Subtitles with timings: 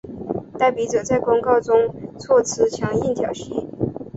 [0.57, 1.77] 代笔者在公告中
[2.17, 3.67] 措辞强硬挑衅。